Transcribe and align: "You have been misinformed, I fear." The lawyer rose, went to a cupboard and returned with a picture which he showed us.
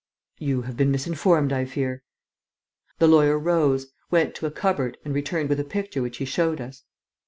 "You 0.39 0.63
have 0.63 0.75
been 0.75 0.89
misinformed, 0.89 1.53
I 1.53 1.63
fear." 1.63 2.01
The 2.97 3.07
lawyer 3.07 3.37
rose, 3.37 3.93
went 4.09 4.33
to 4.37 4.47
a 4.47 4.51
cupboard 4.51 4.97
and 5.05 5.13
returned 5.13 5.49
with 5.49 5.59
a 5.59 5.63
picture 5.63 6.01
which 6.01 6.17
he 6.17 6.25
showed 6.25 6.59
us. 6.59 6.81